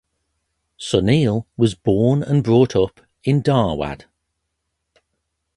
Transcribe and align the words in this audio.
Suneel 0.79 1.45
was 1.57 1.75
born 1.75 2.23
and 2.23 2.43
brought 2.43 2.75
up 2.75 3.01
in 3.23 3.43
Dharwad. 3.43 4.05